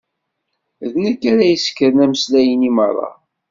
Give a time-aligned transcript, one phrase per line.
[0.91, 3.09] D nekk ara yessekren ameslay-nni merra.